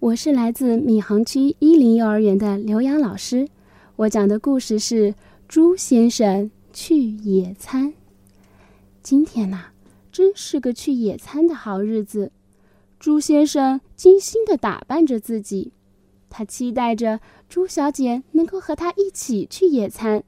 [0.00, 3.48] 我是来自闵行区一林幼儿园的刘洋老师，
[3.96, 5.10] 我讲的故事是
[5.48, 7.88] 《猪先生去野餐》。
[9.02, 9.70] 今天呐，
[10.12, 12.30] 真是个去野餐的好日子。
[13.00, 15.72] 猪先生精心的打扮着自己，
[16.30, 17.18] 他期待着
[17.48, 20.22] 猪小姐能够和他一起去野餐。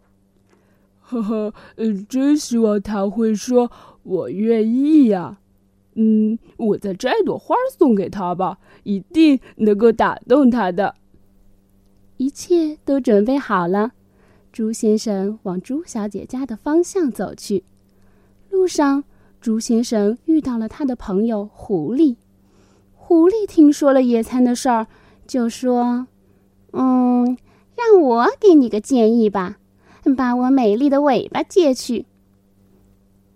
[0.98, 3.70] 呵呵，嗯，真希望他会说
[4.02, 5.38] “我愿意呀”。
[6.02, 10.94] 嗯，我再摘朵花送给他吧，一定能够打动他的。
[12.16, 13.92] 一切都准备好了，
[14.50, 17.64] 猪先生往猪小姐家的方向走去。
[18.48, 19.04] 路上，
[19.42, 22.16] 猪先生遇到了他的朋友狐狸。
[22.94, 24.86] 狐狸听说了野餐的事儿，
[25.26, 26.06] 就说
[26.72, 27.36] ：“嗯，
[27.76, 29.58] 让我给你个建议吧，
[30.16, 32.06] 把我美丽的尾巴借去。”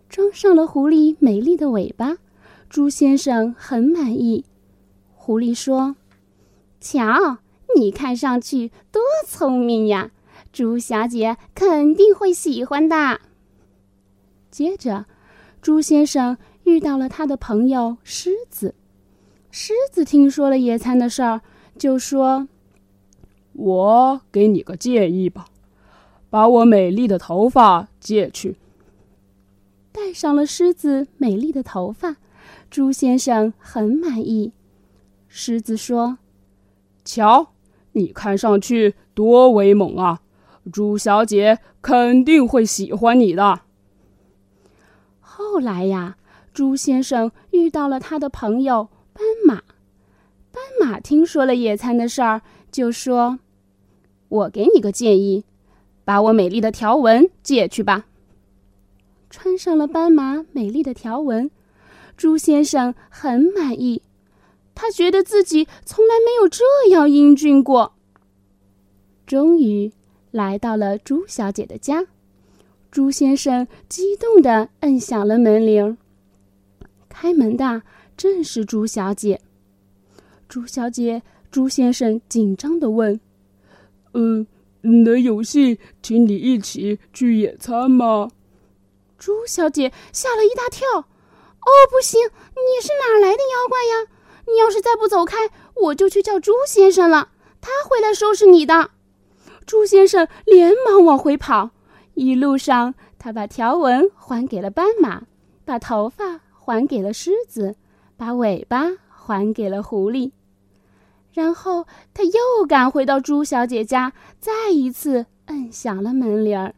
[0.09, 2.17] 装上了狐狸美丽的尾巴。
[2.69, 4.45] 猪先生很满意。
[5.15, 5.97] 狐狸说
[6.81, 7.39] ：“瞧，
[7.77, 10.11] 你看上去多聪明呀，
[10.53, 13.21] 猪小姐肯定会喜欢的。”
[14.51, 15.07] 接着，
[15.63, 18.75] 猪先生遇到了他的朋友狮子。
[19.51, 21.41] 狮子听说了野餐的事儿，
[21.79, 22.49] 就说
[23.55, 25.47] ：“我给你个建议吧，
[26.29, 28.57] 把我美丽的头发借去。”
[29.91, 32.17] 戴上了狮子美丽的头发。
[32.71, 34.53] 猪先生很满意。
[35.29, 36.19] 狮子说
[37.05, 37.49] ：“瞧，
[37.93, 40.21] 你看上去多威猛啊！
[40.73, 43.61] 猪小姐肯定会喜欢你的。”
[45.21, 46.17] 后来呀，
[46.53, 49.63] 猪先生遇到了他的朋友斑马。
[50.53, 53.41] 斑马听说了野餐的事儿，就说
[54.29, 55.45] ：“我给你个建议，
[56.05, 58.07] 把我美丽的条纹借去吧。”
[59.29, 61.51] 穿上了斑马美丽的条纹。
[62.17, 64.03] 猪先生很满意，
[64.75, 67.95] 他觉得自己从来没有这样英俊过。
[69.27, 69.93] 终于
[70.31, 72.07] 来到了朱小姐的家，
[72.91, 75.97] 朱先生激动地摁响了门铃。
[77.09, 77.83] 开门的
[78.17, 79.41] 正是朱小姐。
[80.49, 83.19] 朱小姐，朱先生紧张地问
[84.15, 84.47] ：“嗯，
[84.83, 88.31] 能有幸请你一起去野餐吗？”
[89.19, 91.09] 朱小姐吓了一大跳。
[92.05, 92.21] 行！
[92.29, 94.07] 你是哪来的妖怪呀？
[94.47, 97.31] 你要是再不走开，我就去叫猪先生了，
[97.63, 98.91] 他会来收拾你的。
[99.65, 101.71] 猪先生连忙往回跑，
[102.13, 105.23] 一路上他把条纹还给了斑马，
[105.65, 107.75] 把头发还给了狮子，
[108.19, 110.33] 把尾巴还给了狐狸，
[111.33, 116.75] 然后他又赶回到猪小姐家，再一次摁响了门铃儿。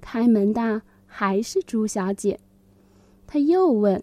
[0.00, 2.40] 开门的还是猪小姐。
[3.26, 4.02] 他又问：“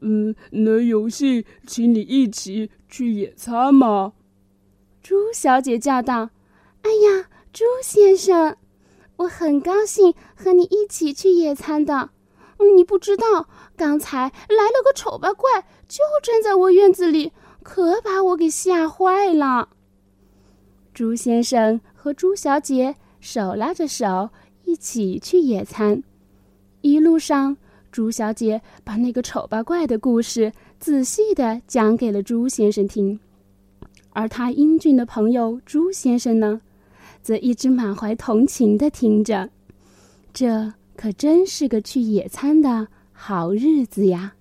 [0.00, 4.14] 嗯，能有幸请你一起去野餐吗？”
[5.02, 6.30] 猪小姐叫道
[6.82, 8.56] ：“哎呀，猪先生，
[9.16, 12.10] 我很高兴和你一起去野餐的。
[12.76, 17.32] 你不知道，刚才来了个丑八怪，就站在我院子里，
[17.62, 19.70] 可把我给吓坏了。”
[20.94, 24.30] 猪先生和猪小姐手拉着手
[24.64, 26.04] 一起去野餐，
[26.82, 27.56] 一路上。
[27.92, 33.20] 朱小姐把那个丑八怪的故事仔细的讲给了朱先生听，
[34.14, 36.62] 而他英俊的朋友朱先生呢，
[37.22, 39.50] 则一直满怀同情的听着。
[40.32, 44.32] 这可真是个去野餐的好日子呀！